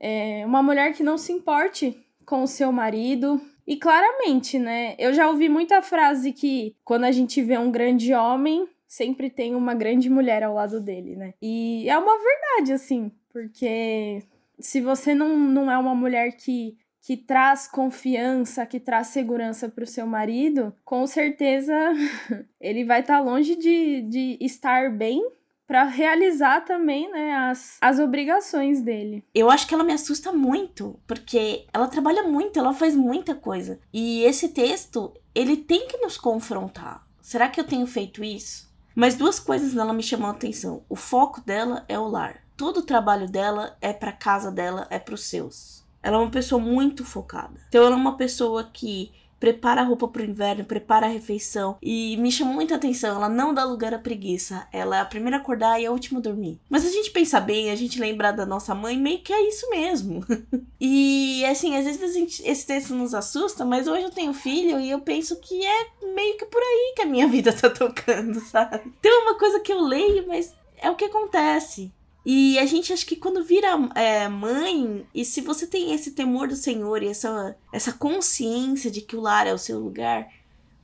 é, 0.00 0.44
uma 0.44 0.62
mulher 0.64 0.92
que 0.92 1.04
não 1.04 1.16
se 1.16 1.32
importe 1.32 1.96
com 2.26 2.42
o 2.42 2.48
seu 2.48 2.72
marido. 2.72 3.40
E 3.64 3.76
claramente, 3.76 4.58
né? 4.58 4.96
Eu 4.98 5.12
já 5.14 5.28
ouvi 5.28 5.48
muita 5.48 5.80
frase 5.80 6.32
que 6.32 6.74
quando 6.84 7.04
a 7.04 7.12
gente 7.12 7.40
vê 7.40 7.56
um 7.56 7.70
grande 7.70 8.12
homem, 8.14 8.68
sempre 8.86 9.30
tem 9.30 9.54
uma 9.54 9.74
grande 9.74 10.10
mulher 10.10 10.42
ao 10.42 10.54
lado 10.54 10.80
dele, 10.80 11.14
né? 11.14 11.34
E 11.40 11.88
é 11.88 11.96
uma 11.96 12.16
verdade, 12.16 12.72
assim, 12.72 13.12
porque 13.28 14.22
se 14.58 14.80
você 14.80 15.14
não, 15.14 15.36
não 15.36 15.70
é 15.70 15.78
uma 15.78 15.94
mulher 15.94 16.32
que 16.32 16.76
que 17.08 17.16
traz 17.16 17.66
confiança, 17.66 18.66
que 18.66 18.78
traz 18.78 19.06
segurança 19.06 19.66
para 19.66 19.82
o 19.82 19.86
seu 19.86 20.06
marido, 20.06 20.74
com 20.84 21.06
certeza 21.06 21.72
ele 22.60 22.84
vai 22.84 23.00
estar 23.00 23.16
tá 23.16 23.22
longe 23.22 23.56
de, 23.56 24.02
de 24.02 24.36
estar 24.38 24.90
bem 24.90 25.26
para 25.66 25.84
realizar 25.84 26.66
também, 26.66 27.10
né, 27.10 27.34
as, 27.34 27.78
as 27.80 27.98
obrigações 27.98 28.82
dele. 28.82 29.24
Eu 29.34 29.48
acho 29.48 29.66
que 29.66 29.72
ela 29.72 29.84
me 29.84 29.94
assusta 29.94 30.34
muito, 30.34 31.00
porque 31.06 31.64
ela 31.72 31.88
trabalha 31.88 32.24
muito, 32.24 32.58
ela 32.58 32.74
faz 32.74 32.94
muita 32.94 33.34
coisa. 33.34 33.80
E 33.90 34.22
esse 34.24 34.50
texto, 34.50 35.14
ele 35.34 35.56
tem 35.56 35.88
que 35.88 35.96
nos 35.96 36.18
confrontar. 36.18 37.06
Será 37.22 37.48
que 37.48 37.58
eu 37.58 37.64
tenho 37.64 37.86
feito 37.86 38.22
isso? 38.22 38.70
Mas 38.94 39.16
duas 39.16 39.40
coisas 39.40 39.72
nela 39.72 39.94
me 39.94 40.02
chamam 40.02 40.28
a 40.28 40.32
atenção. 40.32 40.84
O 40.90 40.94
foco 40.94 41.40
dela 41.40 41.86
é 41.88 41.98
o 41.98 42.06
lar. 42.06 42.42
Todo 42.54 42.80
o 42.80 42.86
trabalho 42.86 43.26
dela 43.26 43.78
é 43.80 43.94
para 43.94 44.12
casa 44.12 44.50
dela, 44.50 44.86
é 44.90 44.98
para 44.98 45.14
os 45.14 45.24
seus. 45.24 45.87
Ela 46.08 46.16
é 46.16 46.20
uma 46.20 46.30
pessoa 46.30 46.58
muito 46.58 47.04
focada. 47.04 47.60
Então 47.68 47.84
ela 47.84 47.94
é 47.94 47.98
uma 47.98 48.16
pessoa 48.16 48.64
que 48.64 49.12
prepara 49.38 49.82
a 49.82 49.84
roupa 49.84 50.08
pro 50.08 50.24
inverno, 50.24 50.64
prepara 50.64 51.04
a 51.04 51.10
refeição 51.10 51.76
e 51.82 52.16
me 52.16 52.32
chamou 52.32 52.54
muita 52.54 52.76
atenção. 52.76 53.16
Ela 53.16 53.28
não 53.28 53.52
dá 53.52 53.62
lugar 53.62 53.92
à 53.92 53.98
preguiça. 53.98 54.66
Ela 54.72 54.96
é 54.96 55.00
a 55.00 55.04
primeira 55.04 55.36
a 55.36 55.40
acordar 55.40 55.78
e 55.78 55.84
a 55.84 55.92
última 55.92 56.18
a 56.18 56.22
dormir. 56.22 56.58
Mas 56.66 56.86
a 56.86 56.90
gente 56.90 57.10
pensa 57.10 57.38
bem, 57.38 57.70
a 57.70 57.76
gente 57.76 58.00
lembra 58.00 58.32
da 58.32 58.46
nossa 58.46 58.74
mãe, 58.74 58.96
meio 58.96 59.18
que 59.18 59.34
é 59.34 59.48
isso 59.48 59.68
mesmo. 59.68 60.24
e 60.80 61.44
assim, 61.44 61.76
às 61.76 61.84
vezes 61.84 62.14
gente, 62.14 62.42
esse 62.42 62.66
texto 62.66 62.94
nos 62.94 63.12
assusta, 63.12 63.66
mas 63.66 63.86
hoje 63.86 64.04
eu 64.04 64.10
tenho 64.10 64.32
filho 64.32 64.80
e 64.80 64.90
eu 64.90 65.00
penso 65.02 65.38
que 65.40 65.62
é 65.62 65.86
meio 66.14 66.38
que 66.38 66.46
por 66.46 66.62
aí 66.62 66.94
que 66.96 67.02
a 67.02 67.06
minha 67.06 67.28
vida 67.28 67.52
tá 67.52 67.68
tocando, 67.68 68.40
sabe? 68.40 68.80
Então 68.98 69.12
é 69.12 69.24
uma 69.24 69.38
coisa 69.38 69.60
que 69.60 69.74
eu 69.74 69.82
leio, 69.82 70.26
mas 70.26 70.54
é 70.78 70.90
o 70.90 70.96
que 70.96 71.04
acontece. 71.04 71.92
E 72.30 72.58
a 72.58 72.66
gente 72.66 72.92
acha 72.92 73.06
que 73.06 73.16
quando 73.16 73.42
vira 73.42 73.68
é, 73.94 74.28
mãe, 74.28 75.06
e 75.14 75.24
se 75.24 75.40
você 75.40 75.66
tem 75.66 75.94
esse 75.94 76.10
temor 76.10 76.46
do 76.46 76.56
Senhor 76.56 77.02
e 77.02 77.08
essa, 77.08 77.56
essa 77.72 77.90
consciência 77.90 78.90
de 78.90 79.00
que 79.00 79.16
o 79.16 79.20
lar 79.22 79.46
é 79.46 79.54
o 79.54 79.58
seu 79.58 79.80
lugar, 79.80 80.28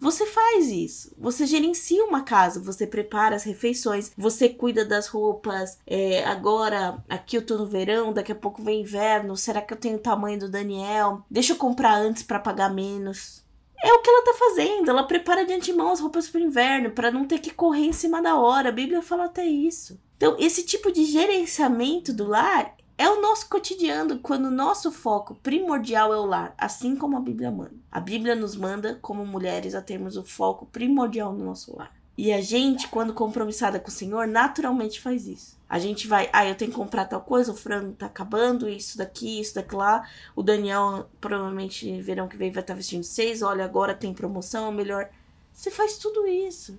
você 0.00 0.24
faz 0.24 0.68
isso. 0.68 1.14
Você 1.18 1.44
gerencia 1.44 2.02
uma 2.02 2.22
casa, 2.22 2.62
você 2.62 2.86
prepara 2.86 3.36
as 3.36 3.44
refeições, 3.44 4.10
você 4.16 4.48
cuida 4.48 4.86
das 4.86 5.06
roupas. 5.06 5.78
É, 5.86 6.24
agora, 6.24 7.04
aqui 7.10 7.36
eu 7.36 7.44
tô 7.44 7.58
no 7.58 7.66
verão, 7.66 8.10
daqui 8.10 8.32
a 8.32 8.34
pouco 8.34 8.62
vem 8.62 8.80
inverno. 8.80 9.36
Será 9.36 9.60
que 9.60 9.74
eu 9.74 9.78
tenho 9.78 9.96
o 9.96 10.02
tamanho 10.02 10.38
do 10.38 10.50
Daniel? 10.50 11.26
Deixa 11.30 11.52
eu 11.52 11.58
comprar 11.58 11.94
antes 11.94 12.22
para 12.22 12.38
pagar 12.38 12.72
menos. 12.72 13.44
É 13.84 13.92
o 13.92 14.00
que 14.00 14.08
ela 14.08 14.24
tá 14.24 14.32
fazendo. 14.32 14.88
Ela 14.88 15.06
prepara 15.06 15.44
de 15.44 15.52
antemão 15.52 15.92
as 15.92 16.00
roupas 16.00 16.26
pro 16.26 16.40
inverno 16.40 16.92
para 16.92 17.10
não 17.10 17.26
ter 17.26 17.38
que 17.38 17.50
correr 17.50 17.84
em 17.84 17.92
cima 17.92 18.22
da 18.22 18.34
hora. 18.34 18.70
A 18.70 18.72
Bíblia 18.72 19.02
fala 19.02 19.26
até 19.26 19.44
isso. 19.44 20.02
Então, 20.16 20.36
esse 20.38 20.64
tipo 20.64 20.92
de 20.92 21.04
gerenciamento 21.04 22.12
do 22.12 22.26
lar 22.26 22.74
é 22.96 23.08
o 23.08 23.20
nosso 23.20 23.48
cotidiano 23.48 24.20
quando 24.20 24.46
o 24.46 24.50
nosso 24.50 24.92
foco 24.92 25.34
primordial 25.36 26.12
é 26.12 26.16
o 26.16 26.26
lar, 26.26 26.54
assim 26.56 26.94
como 26.94 27.16
a 27.16 27.20
Bíblia 27.20 27.50
manda. 27.50 27.74
A 27.90 27.98
Bíblia 27.98 28.36
nos 28.36 28.54
manda, 28.56 28.98
como 29.02 29.26
mulheres, 29.26 29.74
a 29.74 29.82
termos 29.82 30.16
o 30.16 30.22
foco 30.22 30.66
primordial 30.66 31.32
no 31.32 31.44
nosso 31.44 31.76
lar. 31.76 31.92
E 32.16 32.32
a 32.32 32.40
gente, 32.40 32.86
quando 32.86 33.12
compromissada 33.12 33.80
com 33.80 33.88
o 33.88 33.92
Senhor, 33.92 34.28
naturalmente 34.28 35.00
faz 35.00 35.26
isso. 35.26 35.58
A 35.68 35.80
gente 35.80 36.06
vai, 36.06 36.30
ah, 36.32 36.46
eu 36.46 36.54
tenho 36.54 36.70
que 36.70 36.76
comprar 36.76 37.06
tal 37.06 37.20
coisa, 37.20 37.50
o 37.50 37.56
frango 37.56 37.92
tá 37.94 38.06
acabando, 38.06 38.68
isso 38.68 38.96
daqui, 38.96 39.40
isso 39.40 39.56
daqui 39.56 39.74
lá. 39.74 40.08
O 40.36 40.42
Daniel, 40.42 41.10
provavelmente, 41.20 42.00
verão 42.00 42.28
que 42.28 42.36
vem, 42.36 42.52
vai 42.52 42.62
estar 42.62 42.74
tá 42.74 42.76
vestindo 42.76 43.02
seis. 43.02 43.42
Olha, 43.42 43.64
agora 43.64 43.92
tem 43.92 44.14
promoção, 44.14 44.68
é 44.68 44.70
melhor. 44.70 45.10
Você 45.54 45.70
faz 45.70 45.96
tudo 45.96 46.26
isso. 46.26 46.76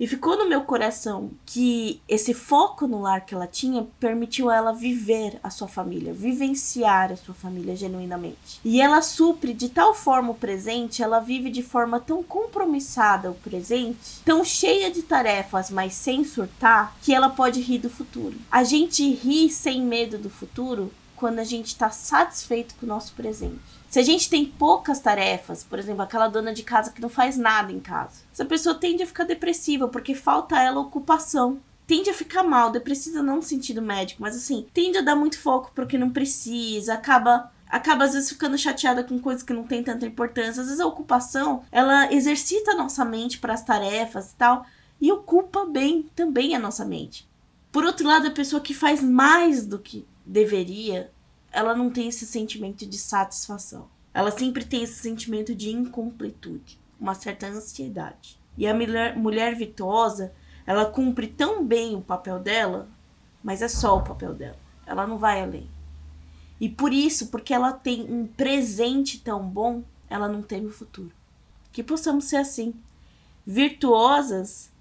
E 0.00 0.06
ficou 0.06 0.36
no 0.36 0.48
meu 0.48 0.62
coração 0.62 1.30
que 1.44 2.00
esse 2.08 2.34
foco 2.34 2.86
no 2.86 3.00
lar 3.00 3.24
que 3.24 3.34
ela 3.34 3.46
tinha 3.46 3.86
permitiu 3.98 4.50
ela 4.50 4.72
viver 4.72 5.38
a 5.42 5.48
sua 5.48 5.68
família, 5.68 6.12
vivenciar 6.12 7.12
a 7.12 7.16
sua 7.16 7.34
família 7.34 7.76
genuinamente. 7.76 8.60
E 8.64 8.80
ela 8.80 9.00
supre 9.00 9.54
de 9.54 9.68
tal 9.68 9.94
forma 9.94 10.32
o 10.32 10.34
presente, 10.34 11.02
ela 11.02 11.20
vive 11.20 11.50
de 11.50 11.62
forma 11.62 12.00
tão 12.00 12.22
compromissada 12.22 13.30
o 13.30 13.34
presente, 13.34 14.20
tão 14.24 14.44
cheia 14.44 14.90
de 14.90 15.02
tarefas, 15.02 15.70
mas 15.70 15.94
sem 15.94 16.24
surtar, 16.24 16.96
que 17.02 17.14
ela 17.14 17.30
pode 17.30 17.60
rir 17.60 17.78
do 17.78 17.88
futuro. 17.88 18.36
A 18.50 18.64
gente 18.64 19.08
ri 19.14 19.48
sem 19.48 19.82
medo 19.82 20.18
do 20.18 20.28
futuro 20.28 20.92
quando 21.16 21.38
a 21.38 21.44
gente 21.44 21.68
está 21.68 21.90
satisfeito 21.90 22.74
com 22.76 22.86
o 22.86 22.88
nosso 22.88 23.12
presente. 23.14 23.58
Se 23.88 23.98
a 23.98 24.02
gente 24.02 24.28
tem 24.28 24.44
poucas 24.44 25.00
tarefas, 25.00 25.64
por 25.64 25.78
exemplo, 25.78 26.02
aquela 26.02 26.28
dona 26.28 26.52
de 26.52 26.62
casa 26.62 26.92
que 26.92 27.00
não 27.00 27.08
faz 27.08 27.36
nada 27.36 27.72
em 27.72 27.80
casa, 27.80 28.22
essa 28.32 28.44
pessoa 28.44 28.74
tende 28.74 29.02
a 29.02 29.06
ficar 29.06 29.24
depressiva 29.24 29.88
porque 29.88 30.14
falta 30.14 30.60
ela 30.60 30.80
ocupação. 30.80 31.58
Tende 31.86 32.10
a 32.10 32.14
ficar 32.14 32.42
mal, 32.42 32.70
depressiva 32.70 33.22
não 33.22 33.36
no 33.36 33.42
sentido 33.42 33.80
médico, 33.80 34.20
mas 34.20 34.36
assim, 34.36 34.66
tende 34.74 34.98
a 34.98 35.02
dar 35.02 35.14
muito 35.14 35.38
foco 35.38 35.70
porque 35.74 35.96
não 35.96 36.10
precisa, 36.10 36.94
acaba 36.94 37.52
acaba 37.68 38.04
às 38.04 38.12
vezes 38.12 38.28
ficando 38.28 38.56
chateada 38.58 39.02
com 39.02 39.18
coisas 39.18 39.42
que 39.42 39.52
não 39.52 39.64
tem 39.64 39.82
tanta 39.82 40.06
importância. 40.06 40.60
Às 40.62 40.68
vezes 40.68 40.80
a 40.80 40.86
ocupação, 40.86 41.62
ela 41.70 42.12
exercita 42.12 42.72
a 42.72 42.76
nossa 42.76 43.04
mente 43.04 43.38
para 43.38 43.54
as 43.54 43.64
tarefas 43.64 44.32
e 44.32 44.34
tal, 44.36 44.66
e 45.00 45.12
ocupa 45.12 45.64
bem 45.64 46.08
também 46.14 46.54
a 46.54 46.58
nossa 46.58 46.84
mente. 46.84 47.28
Por 47.70 47.84
outro 47.84 48.06
lado, 48.06 48.26
a 48.26 48.30
pessoa 48.30 48.60
que 48.60 48.72
faz 48.72 49.02
mais 49.02 49.66
do 49.66 49.78
que 49.78 50.06
deveria, 50.26 51.12
ela 51.52 51.74
não 51.74 51.88
tem 51.88 52.08
esse 52.08 52.26
sentimento 52.26 52.84
de 52.84 52.98
satisfação. 52.98 53.88
Ela 54.12 54.30
sempre 54.30 54.64
tem 54.64 54.82
esse 54.82 54.94
sentimento 54.94 55.54
de 55.54 55.70
incompletude, 55.70 56.80
uma 56.98 57.14
certa 57.14 57.46
ansiedade. 57.46 58.38
E 58.58 58.66
a 58.66 58.74
mulher, 58.74 59.16
mulher 59.16 59.54
virtuosa, 59.54 60.34
ela 60.66 60.86
cumpre 60.86 61.28
tão 61.28 61.64
bem 61.64 61.94
o 61.94 62.00
papel 62.00 62.40
dela, 62.40 62.88
mas 63.42 63.62
é 63.62 63.68
só 63.68 63.98
o 63.98 64.02
papel 64.02 64.34
dela. 64.34 64.58
Ela 64.84 65.06
não 65.06 65.18
vai 65.18 65.42
além. 65.42 65.70
E 66.60 66.68
por 66.68 66.92
isso, 66.92 67.28
porque 67.28 67.52
ela 67.52 67.72
tem 67.72 68.02
um 68.10 68.26
presente 68.26 69.20
tão 69.20 69.46
bom, 69.46 69.84
ela 70.08 70.26
não 70.26 70.42
teme 70.42 70.66
o 70.66 70.72
futuro. 70.72 71.12
Que 71.70 71.82
possamos 71.82 72.24
ser 72.24 72.36
assim, 72.36 72.74
virtuosas, 73.46 74.72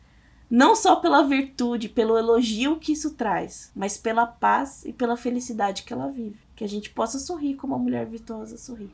não 0.49 0.75
só 0.75 0.97
pela 0.97 1.23
virtude, 1.23 1.89
pelo 1.89 2.17
elogio 2.17 2.77
que 2.77 2.93
isso 2.93 3.13
traz, 3.13 3.71
mas 3.75 3.97
pela 3.97 4.25
paz 4.25 4.83
e 4.85 4.93
pela 4.93 5.17
felicidade 5.17 5.83
que 5.83 5.93
ela 5.93 6.09
vive 6.09 6.45
que 6.55 6.63
a 6.63 6.69
gente 6.69 6.89
possa 6.89 7.19
sorrir 7.19 7.55
como 7.55 7.75
a 7.75 7.79
mulher 7.79 8.05
virtuosa 8.05 8.57
sorri. 8.57 8.89